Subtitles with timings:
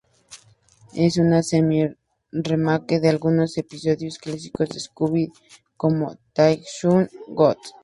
[0.95, 5.31] Es una semi-remake de algunos episodios clásicos de Scooby,
[5.77, 7.67] como "That's Snow Ghost!